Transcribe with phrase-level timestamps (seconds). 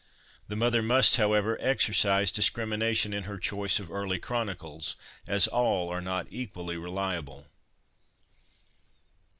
[0.47, 4.95] The mother must, however, exercise discrimination in her choice of early' Chronicles,'
[5.27, 7.45] as all are not equally reliable.